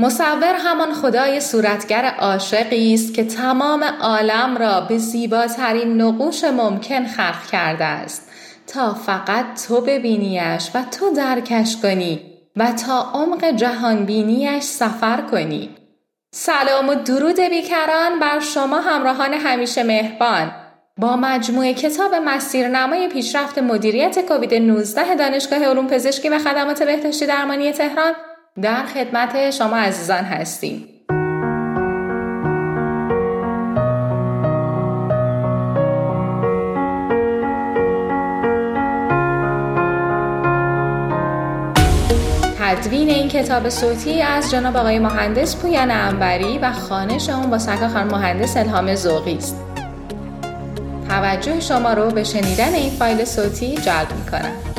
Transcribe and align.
مصور 0.00 0.54
همان 0.58 0.94
خدای 0.94 1.40
صورتگر 1.40 2.04
عاشقی 2.04 2.94
است 2.94 3.14
که 3.14 3.24
تمام 3.24 3.84
عالم 3.84 4.56
را 4.56 4.80
به 4.80 4.98
زیباترین 4.98 6.00
نقوش 6.00 6.44
ممکن 6.44 7.06
خلق 7.06 7.46
کرده 7.52 7.84
است. 7.84 8.30
تا 8.66 8.94
فقط 8.94 9.44
تو 9.66 9.80
ببینیش 9.80 10.70
و 10.74 10.82
تو 10.82 11.10
درکش 11.10 11.76
کنی 11.76 12.20
و 12.56 12.72
تا 12.72 13.10
عمق 13.14 13.44
جهانبینیش 13.44 14.64
سفر 14.64 15.20
کنی. 15.20 15.70
سلام 16.34 16.88
و 16.88 16.94
درود 16.94 17.40
بیکران 17.40 18.18
بر 18.20 18.40
شما 18.40 18.80
همراهان 18.80 19.34
همیشه 19.34 19.82
مهربان. 19.82 20.52
با 20.96 21.16
مجموعه 21.16 21.74
کتاب 21.74 22.14
مسیرنمای 22.14 23.08
پیشرفت 23.08 23.58
مدیریت 23.58 24.26
کووید 24.26 24.54
19 24.54 25.14
دانشگاه 25.14 25.64
علوم 25.64 25.86
پزشکی 25.86 26.28
و 26.28 26.38
خدمات 26.38 26.82
بهداشتی 26.82 27.26
درمانی 27.26 27.72
تهران 27.72 28.12
در 28.62 28.84
خدمت 28.94 29.50
شما 29.50 29.76
عزیزان 29.76 30.24
هستیم. 30.24 30.88
تدوین 42.58 43.10
این 43.10 43.28
کتاب 43.28 43.68
صوتی 43.68 44.22
از 44.22 44.50
جناب 44.50 44.76
آقای 44.76 44.98
مهندس 44.98 45.56
پویان 45.56 45.90
انبری 45.90 46.58
و 46.58 46.72
خانش 46.72 47.28
اون 47.28 47.50
با 47.50 47.58
سرکار 47.58 47.88
خانم 47.88 48.08
مهندس 48.10 48.56
الهام 48.56 48.94
زوقی 48.94 49.36
است. 49.36 49.56
توجه 51.08 51.60
شما 51.60 51.92
رو 51.92 52.10
به 52.10 52.24
شنیدن 52.24 52.74
این 52.74 52.90
فایل 52.90 53.24
صوتی 53.24 53.76
جلب 53.76 54.12
می‌کنم. 54.24 54.77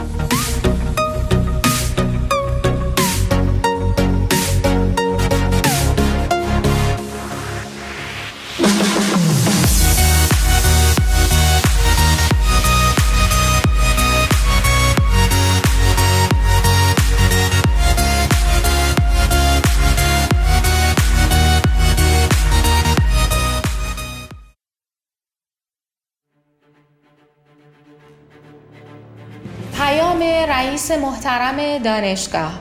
رئیس 30.60 30.92
محترم 30.92 31.78
دانشگاه 31.78 32.52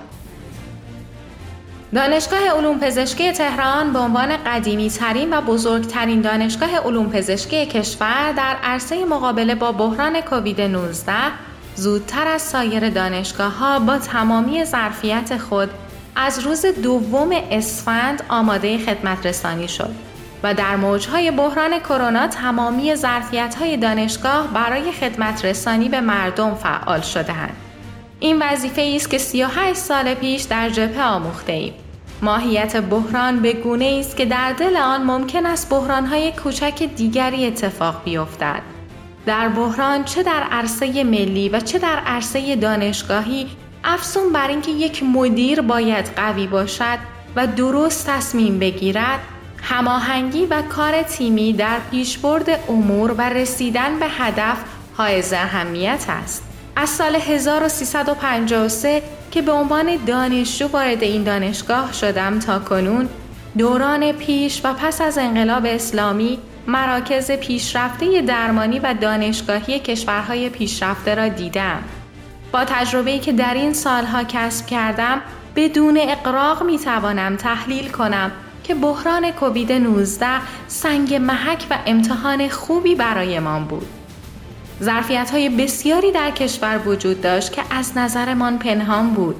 دانشگاه 1.94 2.48
علوم 2.48 2.78
پزشکی 2.78 3.32
تهران 3.32 3.92
به 3.92 3.98
عنوان 3.98 4.36
قدیمی 4.36 4.90
ترین 4.90 5.32
و 5.32 5.40
بزرگترین 5.40 6.20
دانشگاه 6.20 6.76
علوم 6.76 7.10
پزشکی 7.10 7.66
کشور 7.66 8.32
در 8.32 8.56
عرصه 8.62 9.04
مقابله 9.04 9.54
با 9.54 9.72
بحران 9.72 10.20
کووید 10.20 10.60
19 10.60 11.12
زودتر 11.74 12.28
از 12.28 12.42
سایر 12.42 12.90
دانشگاه 12.90 13.52
ها 13.52 13.78
با 13.78 13.98
تمامی 13.98 14.64
ظرفیت 14.64 15.36
خود 15.36 15.70
از 16.16 16.38
روز 16.38 16.66
دوم 16.66 17.30
اسفند 17.50 18.22
آماده 18.28 18.78
خدمت 18.78 19.26
رسانی 19.26 19.68
شد. 19.68 19.94
و 20.42 20.54
در 20.54 20.76
موجهای 20.76 21.30
بحران 21.30 21.78
کرونا 21.78 22.26
تمامی 22.26 22.94
ظرفیت‌های 22.94 23.76
دانشگاه 23.76 24.46
برای 24.46 24.92
خدمت 24.92 25.44
رسانی 25.44 25.88
به 25.88 26.00
مردم 26.00 26.54
فعال 26.54 27.00
شدهاند. 27.00 27.67
این 28.20 28.42
وظیفه 28.42 28.92
است 28.96 29.10
که 29.10 29.18
38 29.18 29.78
سال 29.78 30.14
پیش 30.14 30.42
در 30.42 30.70
جبهه 30.70 31.02
آموخته 31.02 31.52
ایم. 31.52 31.72
ماهیت 32.22 32.76
بحران 32.76 33.42
به 33.42 33.52
گونه 33.52 33.96
است 34.00 34.16
که 34.16 34.24
در 34.24 34.52
دل 34.52 34.76
آن 34.76 35.02
ممکن 35.02 35.46
است 35.46 35.70
بحرانهای 35.70 36.32
کوچک 36.32 36.82
دیگری 36.96 37.46
اتفاق 37.46 38.04
بیفتد. 38.04 38.62
در 39.26 39.48
بحران 39.48 40.04
چه 40.04 40.22
در 40.22 40.42
عرصه 40.50 41.04
ملی 41.04 41.48
و 41.48 41.60
چه 41.60 41.78
در 41.78 41.96
عرصه 42.06 42.56
دانشگاهی 42.56 43.46
افزون 43.84 44.32
بر 44.32 44.48
اینکه 44.48 44.70
یک 44.70 45.02
مدیر 45.02 45.60
باید 45.60 46.10
قوی 46.16 46.46
باشد 46.46 46.98
و 47.36 47.46
درست 47.46 48.10
تصمیم 48.10 48.58
بگیرد 48.58 49.20
هماهنگی 49.62 50.46
و 50.46 50.62
کار 50.62 51.02
تیمی 51.02 51.52
در 51.52 51.78
پیشبرد 51.90 52.60
امور 52.68 53.12
و 53.12 53.20
رسیدن 53.20 53.98
به 53.98 54.06
هدف 54.08 54.56
حائز 54.96 55.32
اهمیت 55.32 56.04
است. 56.08 56.47
از 56.80 56.88
سال 56.88 57.16
1353 57.16 59.02
که 59.30 59.42
به 59.42 59.52
عنوان 59.52 59.96
دانشجو 60.06 60.66
وارد 60.66 61.02
این 61.02 61.22
دانشگاه 61.22 61.92
شدم 61.92 62.38
تا 62.38 62.58
کنون 62.58 63.08
دوران 63.58 64.12
پیش 64.12 64.60
و 64.64 64.74
پس 64.74 65.00
از 65.00 65.18
انقلاب 65.18 65.66
اسلامی 65.66 66.38
مراکز 66.66 67.30
پیشرفته 67.30 68.22
درمانی 68.22 68.78
و 68.78 68.94
دانشگاهی 68.94 69.78
کشورهای 69.78 70.48
پیشرفته 70.48 71.14
را 71.14 71.28
دیدم. 71.28 71.82
با 72.52 72.64
تجربه‌ای 72.64 73.18
که 73.18 73.32
در 73.32 73.54
این 73.54 73.72
سالها 73.72 74.24
کسب 74.24 74.66
کردم 74.66 75.20
بدون 75.56 75.98
اقراق 76.00 76.62
می 76.62 76.78
توانم 76.78 77.36
تحلیل 77.36 77.90
کنم 77.90 78.30
که 78.64 78.74
بحران 78.74 79.30
کووید 79.30 79.72
19 79.72 80.26
سنگ 80.68 81.14
محک 81.14 81.66
و 81.70 81.78
امتحان 81.86 82.48
خوبی 82.48 82.94
برایمان 82.94 83.64
بود. 83.64 83.97
ظرفیت 84.82 85.30
های 85.30 85.48
بسیاری 85.48 86.12
در 86.12 86.30
کشور 86.30 86.80
وجود 86.86 87.20
داشت 87.20 87.52
که 87.52 87.62
از 87.70 87.98
نظرمان 87.98 88.58
پنهان 88.58 89.10
بود. 89.10 89.36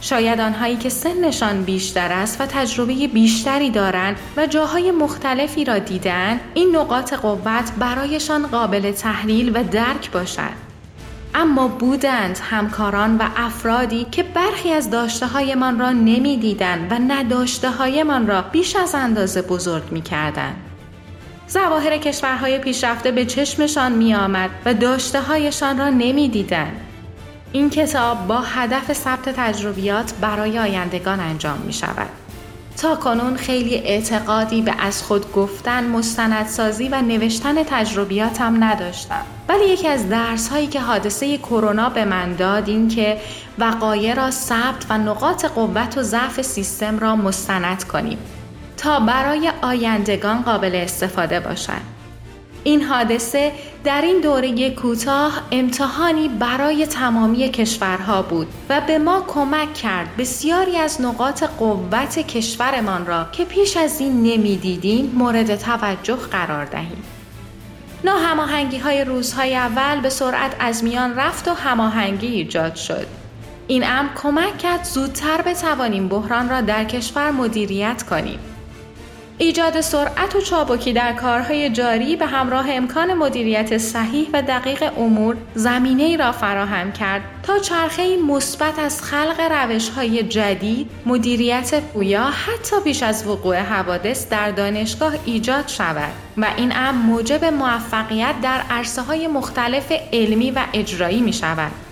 شاید 0.00 0.40
آنهایی 0.40 0.76
که 0.76 0.88
سنشان 0.88 1.62
بیشتر 1.62 2.12
است 2.12 2.40
و 2.40 2.46
تجربه 2.46 3.08
بیشتری 3.08 3.70
دارند 3.70 4.16
و 4.36 4.46
جاهای 4.46 4.90
مختلفی 4.90 5.64
را 5.64 5.78
دیدن 5.78 6.40
این 6.54 6.76
نقاط 6.76 7.14
قوت 7.14 7.72
برایشان 7.78 8.46
قابل 8.46 8.92
تحلیل 8.92 9.52
و 9.54 9.64
درک 9.64 10.10
باشد. 10.10 10.72
اما 11.34 11.68
بودند 11.68 12.38
همکاران 12.50 13.16
و 13.16 13.28
افرادی 13.36 14.06
که 14.10 14.22
برخی 14.22 14.72
از 14.72 14.90
داشته 14.90 15.26
هایمان 15.26 15.78
را 15.78 15.92
نمی‌دیدند 15.92 16.92
و 16.92 16.94
نداشته 17.08 17.70
هایمان 17.70 18.26
را 18.26 18.42
بیش 18.42 18.76
از 18.76 18.94
اندازه 18.94 19.42
بزرگ 19.42 19.92
می 19.92 20.02
کردن. 20.02 20.54
زواهر 21.52 21.98
کشورهای 21.98 22.58
پیشرفته 22.58 23.10
به 23.10 23.24
چشمشان 23.24 23.92
می 23.92 24.14
آمد 24.14 24.50
و 24.64 24.74
داشته 24.74 25.20
هایشان 25.20 25.78
را 25.78 25.88
نمی 25.88 26.28
دیدن. 26.28 26.72
این 27.52 27.70
کتاب 27.70 28.26
با 28.26 28.40
هدف 28.40 28.92
ثبت 28.92 29.28
تجربیات 29.28 30.14
برای 30.20 30.58
آیندگان 30.58 31.20
انجام 31.20 31.58
می 31.58 31.72
شود. 31.72 32.08
تا 32.76 32.96
کنون 32.96 33.36
خیلی 33.36 33.74
اعتقادی 33.74 34.62
به 34.62 34.74
از 34.78 35.02
خود 35.02 35.32
گفتن، 35.32 35.86
مستندسازی 35.86 36.88
و 36.88 37.02
نوشتن 37.02 37.62
تجربیاتم 37.62 38.64
نداشتم. 38.64 39.22
ولی 39.48 39.64
یکی 39.64 39.88
از 39.88 40.08
درس 40.08 40.48
هایی 40.48 40.66
که 40.66 40.80
حادثه 40.80 41.38
کرونا 41.38 41.88
به 41.88 42.04
من 42.04 42.34
داد 42.34 42.68
این 42.68 42.88
که 42.88 43.20
وقایع 43.58 44.14
را 44.14 44.30
ثبت 44.30 44.86
و 44.90 44.98
نقاط 44.98 45.44
قوت 45.44 45.98
و 45.98 46.02
ضعف 46.02 46.42
سیستم 46.42 46.98
را 46.98 47.16
مستند 47.16 47.84
کنیم 47.84 48.18
تا 48.82 49.00
برای 49.00 49.52
آیندگان 49.62 50.42
قابل 50.42 50.74
استفاده 50.74 51.40
باشد. 51.40 51.92
این 52.64 52.82
حادثه 52.82 53.52
در 53.84 54.02
این 54.02 54.20
دوره 54.20 54.70
کوتاه 54.70 55.42
امتحانی 55.52 56.28
برای 56.28 56.86
تمامی 56.86 57.48
کشورها 57.48 58.22
بود 58.22 58.46
و 58.68 58.80
به 58.80 58.98
ما 58.98 59.24
کمک 59.28 59.74
کرد 59.74 60.16
بسیاری 60.16 60.76
از 60.76 61.00
نقاط 61.00 61.44
قوت 61.58 62.18
کشورمان 62.18 63.06
را 63.06 63.26
که 63.32 63.44
پیش 63.44 63.76
از 63.76 64.00
این 64.00 64.22
نمی‌دیدیم 64.22 65.12
مورد 65.14 65.56
توجه 65.56 66.16
قرار 66.16 66.64
دهیم. 66.64 67.04
ناهماهنگی 68.04 68.78
های 68.78 69.04
روزهای 69.04 69.56
اول 69.56 70.00
به 70.00 70.10
سرعت 70.10 70.56
از 70.58 70.84
میان 70.84 71.16
رفت 71.16 71.48
و 71.48 71.52
هماهنگی 71.52 72.26
ایجاد 72.26 72.74
شد. 72.74 73.06
این 73.66 73.84
امر 73.86 74.08
کمک 74.14 74.58
کرد 74.58 74.84
زودتر 74.84 75.42
بتوانیم 75.42 76.08
بحران 76.08 76.48
را 76.48 76.60
در 76.60 76.84
کشور 76.84 77.30
مدیریت 77.30 78.02
کنیم. 78.02 78.38
ایجاد 79.38 79.80
سرعت 79.80 80.36
و 80.36 80.40
چابکی 80.40 80.92
در 80.92 81.12
کارهای 81.12 81.70
جاری 81.70 82.16
به 82.16 82.26
همراه 82.26 82.70
امکان 82.70 83.14
مدیریت 83.14 83.78
صحیح 83.78 84.28
و 84.32 84.42
دقیق 84.42 84.98
امور 84.98 85.36
زمینه 85.54 86.02
ای 86.02 86.16
را 86.16 86.32
فراهم 86.32 86.92
کرد 86.92 87.22
تا 87.42 87.58
چرخه 87.58 88.16
مثبت 88.16 88.78
از 88.78 89.02
خلق 89.02 89.40
روش 89.50 89.88
های 89.88 90.22
جدید، 90.22 90.90
مدیریت 91.06 91.80
پویا 91.80 92.24
حتی 92.24 92.76
پیش 92.84 93.02
از 93.02 93.26
وقوع 93.26 93.56
حوادث 93.56 94.28
در 94.28 94.50
دانشگاه 94.50 95.14
ایجاد 95.24 95.68
شود 95.68 96.12
و 96.36 96.46
این 96.56 96.72
امر 96.76 97.06
موجب 97.06 97.44
موفقیت 97.44 98.34
در 98.42 98.60
عرصه 98.70 99.02
های 99.02 99.26
مختلف 99.26 99.92
علمی 100.12 100.50
و 100.50 100.64
اجرایی 100.72 101.20
می 101.20 101.32
شود. 101.32 101.91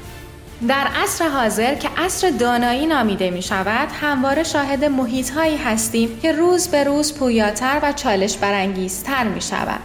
در 0.69 0.87
عصر 1.05 1.29
حاضر 1.29 1.75
که 1.75 1.89
عصر 1.97 2.31
دانایی 2.31 2.87
نامیده 2.87 3.31
می 3.31 3.43
شود 3.43 3.89
همواره 4.01 4.43
شاهد 4.43 4.85
محیط 4.85 5.31
هایی 5.31 5.57
هستیم 5.57 6.21
که 6.23 6.33
روز 6.33 6.69
به 6.69 6.85
روز 6.85 7.19
پویاتر 7.19 7.81
و 7.83 7.93
چالش 7.93 8.37
برانگیزتر 8.37 9.25
می 9.25 9.41
شود. 9.41 9.81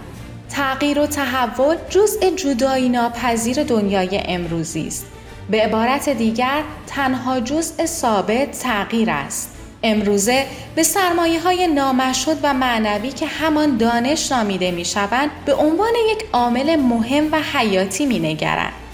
تغییر 0.49 0.99
و 0.99 1.05
تحول 1.05 1.75
جزء 1.89 2.29
جدایی 2.35 2.89
ناپذیر 2.89 3.63
دنیای 3.63 4.21
امروزی 4.25 4.87
است. 4.87 5.05
به 5.49 5.61
عبارت 5.61 6.09
دیگر 6.09 6.63
تنها 6.87 7.39
جزء 7.39 7.85
ثابت 7.85 8.59
تغییر 8.59 9.09
است. 9.09 9.51
امروزه 9.83 10.45
به 10.75 10.83
سرمایه 10.83 11.41
های 11.41 11.67
نامشهود 11.67 12.39
و 12.43 12.53
معنوی 12.53 13.09
که 13.09 13.25
همان 13.25 13.77
دانش 13.77 14.31
نامیده 14.31 14.71
می 14.71 14.85
شوند 14.85 15.29
به 15.45 15.53
عنوان 15.53 15.93
یک 16.11 16.25
عامل 16.33 16.75
مهم 16.75 17.31
و 17.31 17.39
حیاتی 17.53 18.05
می 18.05 18.19
نگرند. 18.19 18.84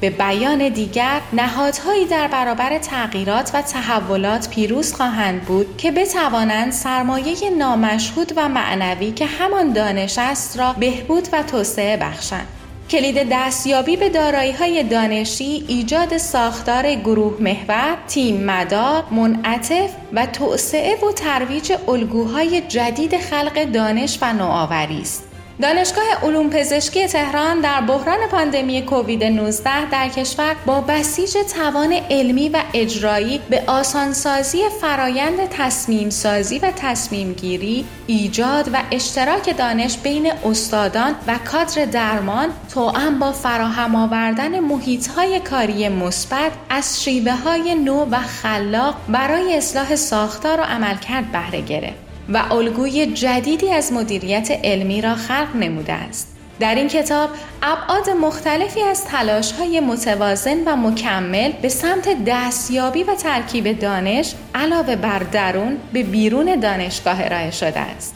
به 0.00 0.10
بیان 0.10 0.68
دیگر 0.68 1.20
نهادهایی 1.32 2.04
در 2.06 2.28
برابر 2.28 2.78
تغییرات 2.78 3.50
و 3.54 3.62
تحولات 3.62 4.50
پیروز 4.50 4.94
خواهند 4.94 5.42
بود 5.42 5.76
که 5.76 5.90
بتوانند 5.90 6.72
سرمایه 6.72 7.50
نامشهود 7.58 8.32
و 8.36 8.48
معنوی 8.48 9.12
که 9.12 9.26
همان 9.26 9.72
دانش 9.72 10.18
است 10.18 10.58
را 10.58 10.72
بهبود 10.72 11.28
و 11.32 11.42
توسعه 11.42 11.96
بخشند 11.96 12.46
کلید 12.90 13.28
دستیابی 13.32 13.96
به 13.96 14.08
دارایی 14.08 14.52
های 14.52 14.82
دانشی 14.82 15.64
ایجاد 15.68 16.18
ساختار 16.18 16.94
گروه 16.94 17.36
محور، 17.40 17.96
تیم 18.08 18.44
مدار، 18.44 19.04
منعطف 19.10 19.90
و 20.12 20.26
توسعه 20.26 20.96
و 20.96 21.12
ترویج 21.12 21.72
الگوهای 21.88 22.60
جدید 22.60 23.18
خلق 23.18 23.64
دانش 23.64 24.18
و 24.22 24.32
نوآوری 24.32 25.00
است. 25.00 25.29
دانشگاه 25.62 26.04
علوم 26.22 26.50
پزشکی 26.50 27.06
تهران 27.06 27.60
در 27.60 27.80
بحران 27.80 28.18
پاندمی 28.30 28.82
کووید 28.82 29.24
19 29.24 29.90
در 29.90 30.08
کشور 30.08 30.56
با 30.66 30.80
بسیج 30.80 31.36
توان 31.54 31.92
علمی 31.92 32.48
و 32.48 32.62
اجرایی 32.74 33.40
به 33.50 33.62
آسانسازی 33.66 34.58
فرایند 34.80 35.48
تصمیم 35.50 36.10
سازی 36.10 36.58
و 36.58 36.72
تصمیم 36.76 37.32
گیری، 37.32 37.84
ایجاد 38.06 38.70
و 38.72 38.82
اشتراک 38.90 39.56
دانش 39.56 39.98
بین 39.98 40.32
استادان 40.44 41.14
و 41.26 41.38
کادر 41.44 41.84
درمان 41.84 42.48
توأم 42.74 43.18
با 43.18 43.32
فراهم 43.32 43.94
آوردن 43.94 44.60
محیط 44.60 45.06
های 45.06 45.40
کاری 45.40 45.88
مثبت 45.88 46.52
از 46.70 47.04
شیوه 47.04 47.32
های 47.32 47.74
نو 47.74 48.06
و 48.10 48.18
خلاق 48.20 48.94
برای 49.08 49.56
اصلاح 49.56 49.96
ساختار 49.96 50.60
و 50.60 50.62
عملکرد 50.62 51.32
بهره 51.32 51.60
گرفت. 51.60 52.09
و 52.30 52.52
الگوی 52.52 53.06
جدیدی 53.06 53.70
از 53.70 53.92
مدیریت 53.92 54.50
علمی 54.64 55.00
را 55.00 55.14
خلق 55.14 55.56
نموده 55.56 55.92
است. 55.92 56.36
در 56.60 56.74
این 56.74 56.88
کتاب 56.88 57.30
ابعاد 57.62 58.10
مختلفی 58.10 58.82
از 58.82 59.04
تلاش 59.04 59.52
های 59.52 59.80
متوازن 59.80 60.58
و 60.66 60.76
مکمل 60.76 61.52
به 61.52 61.68
سمت 61.68 62.24
دستیابی 62.26 63.02
و 63.02 63.14
ترکیب 63.14 63.78
دانش 63.78 64.34
علاوه 64.54 64.96
بر 64.96 65.18
درون 65.18 65.76
به 65.92 66.02
بیرون 66.02 66.60
دانشگاه 66.60 67.24
ارائه 67.24 67.50
شده 67.50 67.80
است. 67.80 68.14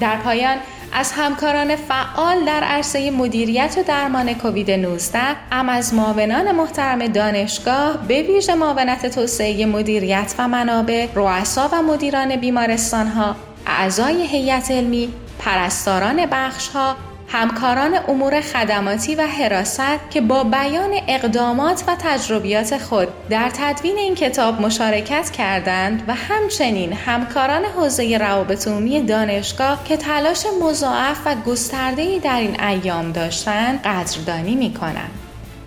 در 0.00 0.16
پایان 0.16 0.56
از 0.92 1.12
همکاران 1.12 1.76
فعال 1.76 2.44
در 2.44 2.64
عرصه 2.64 3.10
مدیریت 3.10 3.74
و 3.78 3.82
درمان 3.82 4.34
کووید 4.34 4.70
19 4.70 5.18
ام 5.52 5.68
از 5.68 5.94
معاونان 5.94 6.52
محترم 6.52 7.06
دانشگاه 7.06 8.06
به 8.08 8.22
ویژه 8.22 8.54
معاونت 8.54 9.06
توسعه 9.06 9.66
مدیریت 9.66 10.34
و 10.38 10.48
منابع 10.48 11.08
رؤسا 11.14 11.68
و 11.72 11.82
مدیران 11.82 12.36
بیمارستان 12.36 13.06
ها 13.06 13.36
اعضای 13.66 14.26
هیئت 14.26 14.70
علمی، 14.70 15.08
پرستاران 15.38 16.26
بخش 16.26 16.68
ها، 16.68 16.96
همکاران 17.28 17.98
امور 18.08 18.40
خدماتی 18.40 19.14
و 19.14 19.22
حراست 19.26 20.10
که 20.10 20.20
با 20.20 20.44
بیان 20.44 20.90
اقدامات 21.08 21.84
و 21.86 21.96
تجربیات 21.98 22.78
خود 22.78 23.08
در 23.30 23.50
تدوین 23.54 23.96
این 23.98 24.14
کتاب 24.14 24.60
مشارکت 24.60 25.30
کردند 25.30 26.04
و 26.08 26.14
همچنین 26.14 26.92
همکاران 26.92 27.64
حوزه 27.64 28.18
روابط 28.18 28.68
عمومی 28.68 29.02
دانشگاه 29.02 29.84
که 29.84 29.96
تلاش 29.96 30.46
مضاعف 30.62 31.18
و 31.26 31.34
گسترده‌ای 31.34 32.18
در 32.18 32.40
این 32.40 32.60
ایام 32.60 33.12
داشتند 33.12 33.82
قدردانی 33.82 34.54
می 34.54 34.74
کنند. 34.74 35.10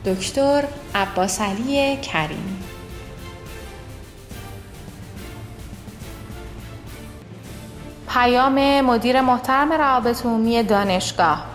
دکتر 0.06 0.64
عباس 0.96 1.42
علی 1.42 1.98
کریمی 1.98 2.59
پیام 8.14 8.82
مدیر 8.82 9.22
محترم 9.22 9.74
روابط 9.74 10.26
عمومی 10.26 10.64
دانشگاه 10.64 11.46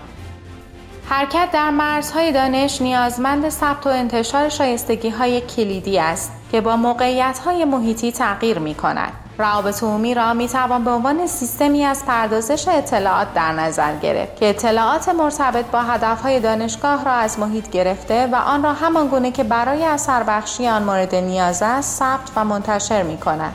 حرکت 1.08 1.48
در 1.52 1.70
مرزهای 1.70 2.32
دانش 2.32 2.82
نیازمند 2.82 3.48
ثبت 3.48 3.86
و 3.86 3.90
انتشار 3.90 4.48
شایستگی 4.48 5.10
های 5.10 5.40
کلیدی 5.40 5.98
است 5.98 6.32
که 6.52 6.60
با 6.60 6.76
موقعیت 6.76 7.38
های 7.38 7.64
محیطی 7.64 8.12
تغییر 8.12 8.58
می 8.58 8.74
کند. 8.74 9.12
روابط 9.38 9.82
عمومی 9.82 10.14
را 10.14 10.34
می 10.34 10.48
توان 10.48 10.84
به 10.84 10.90
عنوان 10.90 11.26
سیستمی 11.26 11.84
از 11.84 12.06
پردازش 12.06 12.68
اطلاعات 12.68 13.34
در 13.34 13.52
نظر 13.52 13.96
گرفت 13.96 14.36
که 14.36 14.48
اطلاعات 14.48 15.08
مرتبط 15.08 15.64
با 15.64 15.82
هدفهای 15.82 16.40
دانشگاه 16.40 17.04
را 17.04 17.12
از 17.12 17.38
محیط 17.38 17.70
گرفته 17.70 18.26
و 18.26 18.34
آن 18.34 18.62
را 18.62 18.72
همان 18.72 19.08
گونه 19.08 19.30
که 19.30 19.44
برای 19.44 19.84
اثر 19.84 20.22
بخشی 20.22 20.68
آن 20.68 20.82
مورد 20.82 21.14
نیاز 21.14 21.62
است 21.62 21.98
ثبت 21.98 22.30
و 22.36 22.44
منتشر 22.44 23.02
می 23.02 23.18
کند. 23.18 23.54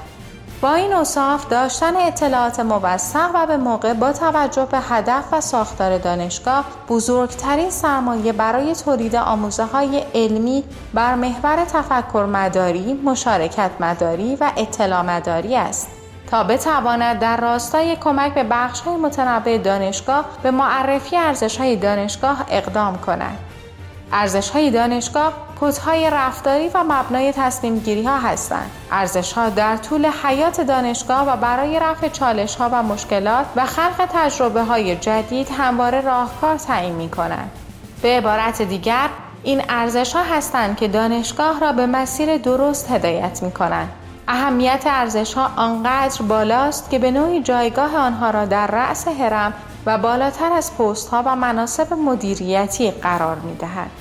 با 0.61 0.73
این 0.73 0.93
اصاف 0.93 1.47
داشتن 1.47 1.95
اطلاعات 1.95 2.59
موثق 2.59 3.31
و 3.33 3.45
به 3.47 3.57
موقع 3.57 3.93
با 3.93 4.13
توجه 4.13 4.65
به 4.65 4.79
هدف 4.79 5.23
و 5.31 5.41
ساختار 5.41 5.97
دانشگاه 5.97 6.65
بزرگترین 6.89 7.69
سرمایه 7.69 8.33
برای 8.33 8.75
تولید 8.75 9.15
آموزه 9.15 9.63
های 9.63 10.05
علمی 10.15 10.63
بر 10.93 11.15
محور 11.15 11.65
تفکر 11.65 12.25
مداری، 12.25 12.93
مشارکت 12.93 13.71
مداری 13.79 14.35
و 14.35 14.51
اطلاع 14.57 15.01
مداری 15.01 15.55
است. 15.55 15.87
تا 16.31 16.43
بتواند 16.43 17.19
در 17.19 17.37
راستای 17.37 17.95
کمک 17.95 18.33
به 18.33 18.43
بخش 18.43 18.81
های 18.81 19.57
دانشگاه 19.57 20.25
به 20.43 20.51
معرفی 20.51 21.17
ارزش 21.17 21.57
های 21.57 21.75
دانشگاه 21.75 22.45
اقدام 22.49 22.97
کند. 22.97 23.48
ارزش 24.11 24.49
های 24.49 24.71
دانشگاه 24.71 25.33
کودهای 25.59 26.09
رفتاری 26.09 26.69
و 26.73 26.83
مبنای 26.83 27.33
تصمیم 27.35 27.79
گیری 27.79 28.03
ها 28.03 28.17
هستند. 28.17 28.71
ارزش 28.91 29.33
ها 29.33 29.49
در 29.49 29.77
طول 29.77 30.05
حیات 30.23 30.61
دانشگاه 30.61 31.29
و 31.29 31.37
برای 31.37 31.79
رفع 31.79 32.09
چالش 32.09 32.55
ها 32.55 32.69
و 32.71 32.83
مشکلات 32.83 33.45
و 33.55 33.65
خلق 33.65 34.09
تجربه 34.13 34.63
های 34.63 34.95
جدید 34.95 35.47
همواره 35.57 36.01
راهکار 36.01 36.57
تعیین 36.57 36.95
می 36.95 37.09
کنند. 37.09 37.51
به 38.01 38.17
عبارت 38.17 38.61
دیگر 38.61 39.09
این 39.43 39.61
ارزش 39.69 40.15
ها 40.15 40.23
هستند 40.23 40.77
که 40.77 40.87
دانشگاه 40.87 41.59
را 41.59 41.71
به 41.71 41.85
مسیر 41.85 42.37
درست 42.37 42.91
هدایت 42.91 43.43
می 43.43 43.51
کنند. 43.51 43.89
اهمیت 44.27 44.83
ارزش 44.85 45.33
ها 45.33 45.51
آنقدر 45.55 46.21
بالاست 46.21 46.89
که 46.89 46.99
به 46.99 47.11
نوعی 47.11 47.41
جایگاه 47.41 47.97
آنها 47.97 48.29
را 48.29 48.45
در 48.45 48.67
رأس 48.67 49.07
هرم 49.07 49.53
و 49.85 49.97
بالاتر 49.97 50.53
از 50.53 50.77
پست 50.77 51.09
ها 51.09 51.23
و 51.25 51.35
مناسب 51.35 51.93
مدیریتی 51.93 52.91
قرار 52.91 53.35
می 53.35 53.55
دهد. 53.55 53.91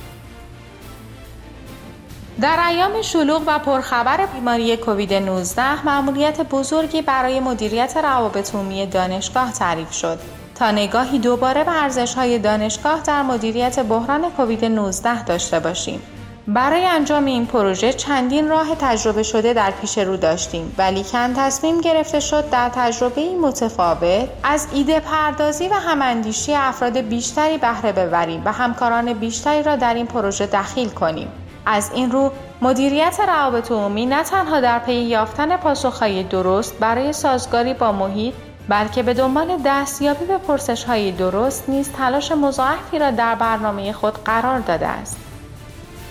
در 2.41 2.67
ایام 2.69 3.03
شلوغ 3.03 3.43
و 3.47 3.59
پرخبر 3.59 4.27
بیماری 4.27 4.77
کووید 4.77 5.15
19 5.15 5.87
معمولیت 5.87 6.41
بزرگی 6.41 7.03
برای 7.03 7.41
مدیریت 7.41 7.97
روابط 7.97 8.55
عمومی 8.55 8.87
دانشگاه 8.87 9.53
تعریف 9.53 9.93
شد 9.93 10.19
تا 10.55 10.71
نگاهی 10.71 11.19
دوباره 11.19 11.65
به 11.65 11.83
ارزش‌های 11.83 12.39
دانشگاه 12.39 13.03
در 13.03 13.23
مدیریت 13.23 13.79
بحران 13.81 14.31
کووید 14.31 14.65
19 14.65 15.25
داشته 15.25 15.61
باشیم. 15.61 16.03
برای 16.49 16.87
انجام 16.87 17.25
این 17.25 17.47
پروژه 17.47 17.93
چندین 17.93 18.49
راه 18.49 18.75
تجربه 18.75 19.23
شده 19.23 19.53
در 19.53 19.71
پیش 19.71 19.99
رو 19.99 20.17
داشتیم 20.17 20.75
ولی 20.79 21.05
کن 21.05 21.35
تصمیم 21.35 21.81
گرفته 21.81 22.21
شد 22.21 22.51
در 22.51 22.71
تجربه 22.75 23.37
متفاوت 23.43 24.29
از 24.43 24.69
ایده 24.73 25.01
پردازی 25.01 25.69
و 25.69 25.75
هماندیشی 25.75 26.55
افراد 26.55 26.99
بیشتری 26.99 27.59
بهره 27.59 27.93
ببریم 27.93 28.43
و 28.45 28.53
همکاران 28.53 29.13
بیشتری 29.13 29.63
را 29.63 29.77
در 29.77 29.95
این 29.95 30.07
پروژه 30.07 30.47
دخیل 30.47 30.89
کنیم. 30.89 31.29
از 31.67 31.91
این 31.95 32.11
رو 32.11 32.33
مدیریت 32.63 33.21
روابط 33.29 33.71
عمومی 33.71 34.07
نه 34.07 34.23
تنها 34.23 34.61
در 34.61 34.79
پی 34.79 34.95
یافتن 34.95 35.57
پاسخهای 35.57 36.23
درست 36.23 36.79
برای 36.79 37.13
سازگاری 37.13 37.75
با 37.75 37.93
محیط 37.93 38.35
بلکه 38.69 39.03
به 39.03 39.15
دنبال 39.15 39.57
دستیابی 39.65 40.25
به 40.25 40.39
پرسش 40.39 40.85
های 40.85 41.13
درست 41.13 41.69
نیز 41.69 41.93
تلاش 41.93 42.33
مضاعفی 42.33 42.99
را 42.99 43.11
در 43.11 43.35
برنامه 43.35 43.93
خود 43.93 44.25
قرار 44.25 44.59
داده 44.59 44.87
است. 44.87 45.28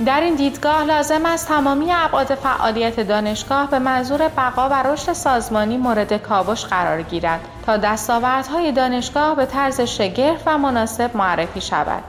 در 0.05 0.21
این 0.21 0.35
دیدگاه 0.35 0.83
لازم 0.83 1.25
است 1.25 1.47
تمامی 1.47 1.87
ابعاد 1.91 2.35
فعالیت 2.35 2.99
دانشگاه 2.99 3.69
به 3.69 3.79
منظور 3.79 4.27
بقا 4.27 4.69
و 4.69 4.83
رشد 4.83 5.13
سازمانی 5.13 5.77
مورد 5.77 6.17
کاوش 6.17 6.65
قرار 6.65 7.01
گیرد 7.01 7.39
تا 7.65 7.77
دستاوردهای 7.77 8.71
دانشگاه 8.71 9.35
به 9.35 9.45
طرز 9.45 9.81
شگرف 9.81 10.43
و 10.45 10.57
مناسب 10.57 11.17
معرفی 11.17 11.61
شود. 11.61 12.03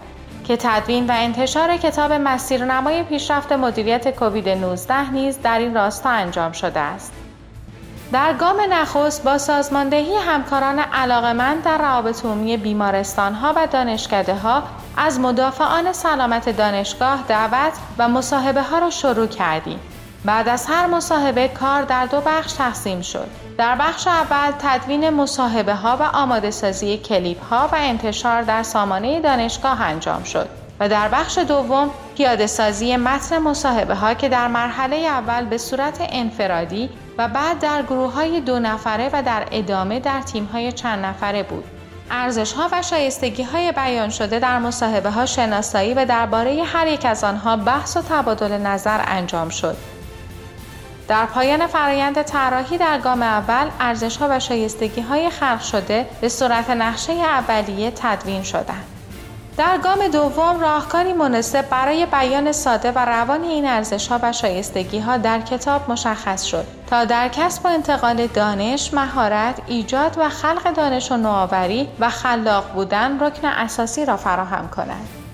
که 0.44 0.56
تدوین 0.56 1.06
و 1.06 1.12
انتشار 1.16 1.76
کتاب 1.76 2.12
مسیرنمای 2.12 3.02
پیشرفت 3.02 3.52
مدیریت 3.52 4.16
کووید 4.16 4.48
19 4.48 5.10
نیز 5.10 5.38
در 5.42 5.58
این 5.58 5.74
راستا 5.74 6.10
انجام 6.10 6.52
شده 6.52 6.80
است. 6.80 7.12
در 8.12 8.32
گام 8.32 8.56
نخست 8.70 9.24
با 9.24 9.38
سازماندهی 9.38 10.14
همکاران 10.14 10.78
علاقمند 10.78 11.62
در 11.62 11.78
روابط 11.78 12.24
عمومی 12.24 12.56
بیمارستان 12.56 13.34
ها 13.34 13.52
و 13.56 13.66
دانشکده 13.66 14.34
ها 14.34 14.62
از 14.96 15.20
مدافعان 15.20 15.92
سلامت 15.92 16.48
دانشگاه 16.56 17.24
دعوت 17.28 17.72
و 17.98 18.08
مصاحبه 18.08 18.62
ها 18.62 18.78
را 18.78 18.90
شروع 18.90 19.26
کردیم 19.26 19.78
بعد 20.24 20.48
از 20.48 20.66
هر 20.66 20.86
مصاحبه 20.86 21.48
کار 21.48 21.82
در 21.82 22.06
دو 22.06 22.20
بخش 22.20 22.52
تقسیم 22.52 23.00
شد. 23.02 23.28
در 23.58 23.76
بخش 23.76 24.06
اول 24.06 24.52
تدوین 24.58 25.10
مصاحبه 25.10 25.74
ها 25.74 25.96
و 25.96 26.02
آماده 26.02 26.50
سازی 26.50 26.98
کلیپ 26.98 27.44
ها 27.44 27.68
و 27.72 27.74
انتشار 27.78 28.42
در 28.42 28.62
سامانه 28.62 29.20
دانشگاه 29.20 29.82
انجام 29.82 30.22
شد 30.22 30.48
و 30.80 30.88
در 30.88 31.08
بخش 31.08 31.38
دوم 31.38 31.90
پیاده 32.16 32.46
سازی 32.46 32.96
متن 32.96 33.38
مصاحبه 33.38 33.94
ها 33.94 34.14
که 34.14 34.28
در 34.28 34.48
مرحله 34.48 34.96
اول 34.96 35.44
به 35.44 35.58
صورت 35.58 35.98
انفرادی 36.00 36.90
و 37.18 37.28
بعد 37.28 37.58
در 37.58 37.82
گروه 37.82 38.12
های 38.12 38.40
دو 38.40 38.58
نفره 38.58 39.10
و 39.12 39.22
در 39.22 39.46
ادامه 39.52 40.00
در 40.00 40.20
تیم 40.20 40.44
های 40.44 40.72
چند 40.72 41.04
نفره 41.04 41.42
بود. 41.42 41.64
ارزش 42.10 42.52
ها 42.52 42.68
و 42.72 42.82
شایستگی 42.82 43.42
های 43.42 43.72
بیان 43.72 44.08
شده 44.08 44.38
در 44.38 44.58
مصاحبه 44.58 45.10
ها 45.10 45.26
شناسایی 45.26 45.94
و 45.94 46.04
درباره 46.04 46.64
هر 46.64 46.86
یک 46.86 47.04
از 47.04 47.24
آنها 47.24 47.56
بحث 47.56 47.96
و 47.96 48.02
تبادل 48.02 48.52
نظر 48.58 49.00
انجام 49.06 49.48
شد. 49.48 49.76
در 51.08 51.26
پایان 51.26 51.66
فرایند 51.66 52.22
طراحی 52.22 52.78
در 52.78 52.98
گام 52.98 53.22
اول 53.22 53.70
ارزش 53.80 54.16
ها 54.16 54.26
و 54.30 54.40
شایستگی 54.40 55.00
های 55.00 55.30
خلق 55.30 55.60
شده 55.60 56.06
به 56.20 56.28
صورت 56.28 56.70
نقشه 56.70 57.12
اولیه 57.12 57.90
تدوین 57.90 58.42
شدند. 58.42 58.97
در 59.58 59.78
گام 59.78 60.08
دوم 60.08 60.60
راهکاری 60.60 61.12
مناسب 61.12 61.68
برای 61.68 62.06
بیان 62.06 62.52
ساده 62.52 62.92
و 62.92 62.98
روان 62.98 63.42
این 63.42 63.66
ارزش 63.66 64.08
ها 64.08 64.20
و 64.22 64.32
شایستگی 64.32 64.98
ها 64.98 65.16
در 65.16 65.40
کتاب 65.40 65.90
مشخص 65.90 66.42
شد 66.42 66.64
تا 66.86 67.04
در 67.04 67.28
کسب 67.28 67.64
و 67.64 67.68
انتقال 67.68 68.26
دانش، 68.26 68.94
مهارت، 68.94 69.62
ایجاد 69.66 70.16
و 70.18 70.28
خلق 70.28 70.74
دانش 70.74 71.12
و 71.12 71.16
نوآوری 71.16 71.88
و 72.00 72.10
خلاق 72.10 72.72
بودن 72.72 73.20
رکن 73.20 73.48
اساسی 73.48 74.04
را 74.04 74.16
فراهم 74.16 74.68
کند. 74.68 75.27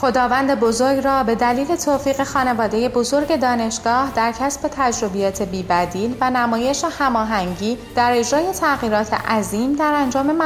خداوند 0.00 0.60
بزرگ 0.60 1.04
را 1.04 1.22
به 1.22 1.34
دلیل 1.34 1.76
توفیق 1.76 2.24
خانواده 2.24 2.88
بزرگ 2.88 3.36
دانشگاه 3.36 4.12
در 4.14 4.32
کسب 4.32 4.70
تجربیات 4.76 5.42
بیبدیل 5.42 6.16
و 6.20 6.30
نمایش 6.30 6.84
هماهنگی 6.98 7.78
در 7.94 8.12
اجرای 8.12 8.52
تغییرات 8.52 9.14
عظیم 9.14 9.72
در 9.72 9.92
انجام 9.94 10.42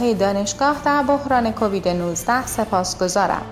های 0.00 0.14
دانشگاه 0.14 0.76
در 0.84 1.02
بحران 1.02 1.52
کووید 1.52 1.88
19 1.88 2.46
سپاس 2.46 2.98
گذارم. 2.98 3.42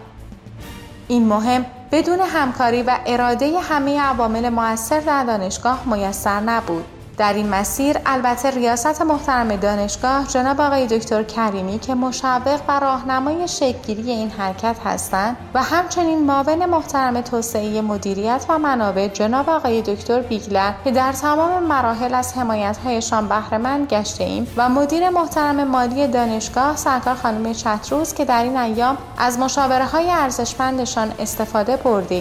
این 1.09 1.29
مهم 1.29 1.67
بدون 1.93 2.21
همکاری 2.21 2.83
و 2.83 2.99
اراده 3.07 3.61
همه 3.61 4.01
عوامل 4.01 4.49
موثر 4.49 5.01
در 5.01 5.25
دانشگاه 5.25 5.83
میسر 5.87 6.41
نبود. 6.41 6.85
در 7.19 7.33
این 7.33 7.49
مسیر 7.49 7.97
البته 8.07 8.51
ریاست 8.51 9.03
محترم 9.03 9.57
دانشگاه 9.57 10.27
جناب 10.27 10.61
آقای 10.61 10.87
دکتر 10.87 11.23
کریمی 11.23 11.79
که 11.79 11.95
مشوق 11.95 12.61
و 12.69 12.81
راهنمای 12.81 13.49
شکلگیری 13.49 14.11
این 14.11 14.31
حرکت 14.31 14.77
هستند 14.85 15.37
و 15.55 15.63
همچنین 15.63 16.27
معاون 16.27 16.67
محترم 16.67 17.21
توسعه 17.21 17.81
مدیریت 17.81 18.45
و 18.49 18.59
منابع 18.59 19.09
جناب 19.09 19.51
آقای 19.51 19.83
دکتر 19.83 20.21
بیگلر 20.21 20.73
که 20.85 20.91
در 20.91 21.13
تمام 21.13 21.63
مراحل 21.63 22.15
از 22.15 22.35
حمایتهایشان 22.35 23.29
بهرهمند 23.29 23.87
گشته 23.89 24.25
ایم 24.25 24.47
و 24.57 24.69
مدیر 24.69 25.11
محترم 25.11 25.65
مالی 25.65 26.07
دانشگاه 26.07 26.77
سرکار 26.77 27.15
خانم 27.15 27.53
چتروز 27.53 28.15
که 28.15 28.25
در 28.25 28.43
این 28.43 28.57
ایام 28.57 28.99
از 29.19 29.39
مشاوره 29.39 29.85
های 29.85 30.11
ارزشمندشان 30.11 31.13
استفاده 31.19 31.77
برده 31.77 32.15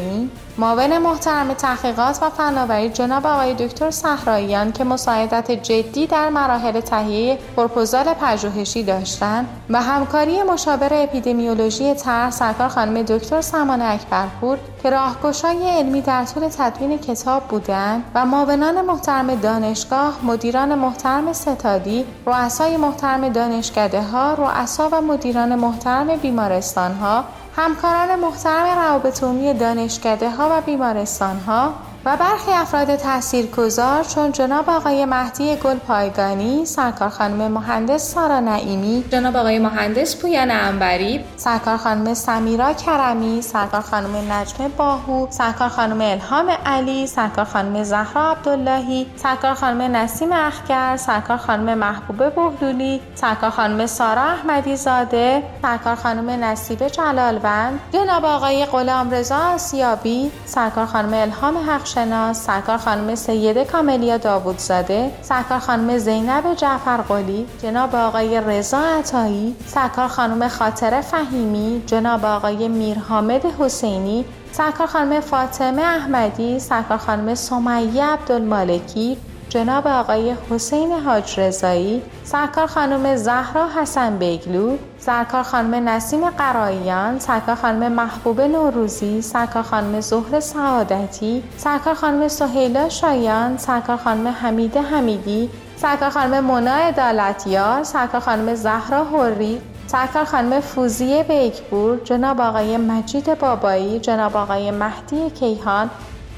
معاون 0.58 0.98
محترم 0.98 1.54
تحقیقات 1.54 2.24
و 2.24 2.30
فناوری 2.30 2.90
جناب 2.90 3.28
آقای 3.28 3.54
دکتر 3.54 3.92
صحراییان 3.92 4.72
که 4.72 4.84
مساعدت 4.84 5.52
جدی 5.52 6.08
در 6.08 6.30
مراحل 6.30 6.80
تهیه 6.80 7.38
پرپوزال 7.56 8.06
پژوهشی 8.22 8.84
داشتند 8.84 9.48
و 9.70 9.82
همکاری 9.82 10.44
مشاور 10.44 10.90
اپیدمیولوژی 10.92 11.94
طرح 11.94 12.32
سرکار 12.32 12.68
خانم 12.70 13.02
دکتر 13.02 13.42
سمان 13.42 13.82
اکبرپور 13.82 14.58
که 14.84 14.90
راهگشای 14.90 15.70
علمی 15.70 16.02
در 16.02 16.26
طول 16.26 16.48
تدوین 16.58 16.98
کتاب 16.98 17.44
بودند 17.44 18.04
و 18.16 18.26
معاونان 18.26 18.82
محترم 18.82 19.36
دانشگاه 19.36 20.20
مدیران 20.24 20.76
محترم 20.76 21.34
ستادی 21.34 22.06
رؤسای 22.26 22.78
محترم 22.78 23.30
دانشکده 23.30 24.02
ها 24.02 24.34
رؤسا 24.34 24.90
و 24.92 25.02
مدیران 25.02 25.56
محترم 25.56 26.16
بیمارستان 26.16 26.92
ها 26.92 27.24
همکاران 27.56 28.20
محترم 28.20 28.80
روابط 28.80 29.24
عمومی 29.24 29.54
دانشکده 29.54 30.30
ها 30.30 30.50
و 30.52 30.62
بیمارستان 30.62 31.40
ها 31.40 31.74
و 32.06 32.18
برخی 32.18 32.52
افراد 32.52 32.96
تاثیرگذار 32.96 34.04
چون 34.04 34.32
جناب 34.32 34.70
آقای 34.70 35.06
مهدی 35.06 35.56
گل 35.56 35.76
پایگانی، 35.76 36.66
سرکار 36.66 37.10
خانم 37.10 37.52
مهندس 37.52 38.14
سارا 38.14 38.40
نعیمی، 38.40 39.06
جناب 39.12 39.36
آقای 39.36 39.60
مهندس 39.60 40.22
پویان 40.22 40.52
انبری، 40.52 41.26
سرکار 41.38 41.78
خانم 41.78 42.14
سمیرا 42.14 42.74
کرمی، 42.74 43.42
سرکار 43.42 43.82
خانم 43.82 44.32
نجمه 44.32 44.68
باهو، 44.68 45.28
سرکار 45.30 45.70
خانم 45.70 46.02
الهام 46.02 46.50
علی، 46.66 47.08
سرکار 47.08 47.46
خانم 47.46 47.84
زهرا 47.84 48.32
عبداللهی، 48.32 49.08
سرکار 49.16 49.54
خانم 49.54 49.96
نسیم 49.96 50.32
اخگر، 50.32 50.98
سرکار 50.98 51.38
خانم 51.38 51.78
محبوبه 51.78 52.30
بهلولی، 52.30 53.02
سرکار 53.16 53.50
خانم 53.50 53.86
سارا 53.86 54.22
احمدی 54.22 54.76
زاده، 54.76 55.44
سرکار 55.62 55.96
خانم 55.96 56.44
نصیبه 56.44 56.90
جلالوند، 56.90 57.80
جناب 57.92 58.26
آقای 58.26 58.66
غلام 58.66 59.12
رضا 59.12 59.38
آسیابی، 59.38 60.32
سرکار 60.46 60.86
خانم 60.86 61.14
الهام 61.14 61.58
حق 61.70 61.93
شناس 61.96 62.46
سرکار 62.46 62.78
خانم 62.78 63.16
سیده 63.16 63.66
کاملیا 63.66 64.18
داوودزاده 64.18 65.12
سرکار 65.22 65.60
خانم 65.60 65.98
زینب 65.98 66.54
جعفرقلی 66.54 67.46
جناب 67.62 67.96
آقای 67.96 68.42
رضا 68.42 68.80
عطایی 68.80 69.56
سرکار 69.66 70.08
خانم 70.08 70.48
خاطره 70.48 71.02
فهیمی 71.02 71.84
جناب 71.88 72.26
آقای 72.26 72.68
میرحامد 72.68 73.46
حسینی 73.60 74.26
سرکار 74.52 74.88
خانم 74.88 75.20
فاطمه 75.20 75.82
احمدی 75.82 76.60
سرکار 76.60 76.98
خانم 76.98 77.36
سمیه 77.36 78.06
عبدالمالکی 78.06 79.18
جناب 79.54 79.88
آقای 79.88 80.36
حسین 80.50 80.92
حاج 80.92 81.40
رضایی، 81.40 82.02
سرکار 82.24 82.68
خانم 82.68 83.16
زهرا 83.16 83.68
حسن 83.76 84.18
بیگلو، 84.18 84.78
سرکار 85.00 85.44
خانم 85.44 85.90
نسیم 85.90 86.30
قراییان، 86.30 87.20
سرکار 87.20 87.56
خانم 87.56 87.92
محبوب 87.92 88.42
نوروزی، 88.42 89.22
سرکار 89.22 89.64
خانم 89.64 90.02
زهر 90.02 90.40
سعادتی، 90.40 91.44
سرکار 91.58 91.94
خانم 91.94 92.28
سهیلا 92.28 92.90
شایان، 92.90 93.58
سرکار 93.58 93.98
خانم 93.98 94.28
حمیده 94.28 94.82
حمیدی، 94.82 95.50
سرکار 95.78 96.10
خانم 96.10 96.40
مونا 96.44 96.74
ادالتیار، 96.74 97.84
سرکار 97.84 98.22
خانم 98.22 98.56
زهرا 98.56 99.04
حری، 99.04 99.62
سرکار 99.88 100.26
خانم 100.26 100.60
فوزیه 100.60 101.24
بیکپور، 101.24 101.98
جناب 102.04 102.42
آقای 102.42 102.78
مجید 102.78 103.40
بابایی، 103.40 104.00
جناب 104.00 104.38
آقای 104.38 104.72
مهدی 104.72 105.30
کیهان، 105.30 105.90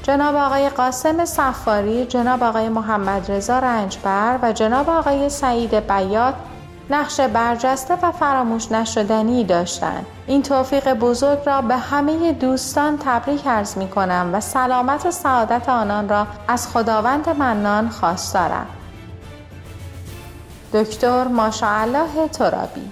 جناب 0.06 0.34
آقای 0.36 0.68
قاسم 0.68 1.24
صفاری، 1.24 2.06
جناب 2.06 2.42
آقای 2.42 2.68
محمد 2.68 3.32
رضا 3.32 3.58
رنجبر 3.58 4.38
و 4.42 4.52
جناب 4.52 4.90
آقای 4.90 5.28
سعید 5.28 5.74
بیات 5.74 6.34
نقش 6.90 7.20
برجسته 7.20 7.98
و 8.02 8.12
فراموش 8.12 8.72
نشدنی 8.72 9.44
داشتند. 9.44 10.06
این 10.26 10.42
توفیق 10.42 10.94
بزرگ 10.94 11.38
را 11.46 11.60
به 11.60 11.76
همه 11.76 12.32
دوستان 12.32 12.98
تبریک 12.98 13.46
عرض 13.46 13.76
می 13.76 13.88
کنم 13.88 14.30
و 14.32 14.40
سلامت 14.40 15.06
و 15.06 15.10
سعادت 15.10 15.68
آنان 15.68 16.08
را 16.08 16.26
از 16.48 16.68
خداوند 16.68 17.28
منان 17.28 17.88
خواستارم. 17.88 18.66
دکتر 20.72 21.24
ماشاءالله 21.24 22.28
ترابی 22.32 22.90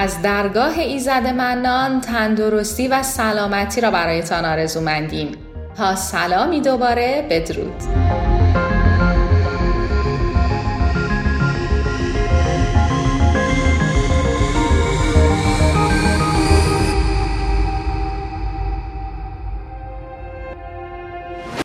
از 0.00 0.22
درگاه 0.22 0.78
ایزد 0.78 1.26
منان 1.26 2.00
تندرستی 2.00 2.88
و 2.88 3.02
سلامتی 3.02 3.80
را 3.80 3.90
برایتان 3.90 4.44
آرزو 4.44 4.80
مندیم 4.80 5.28
تا 5.76 5.96
سلامی 5.96 6.60
دوباره 6.60 7.26
بدرود. 7.30 8.27